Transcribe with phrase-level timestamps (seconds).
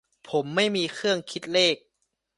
[0.29, 1.75] "ผมไม่มีเครื่องคิดเลข"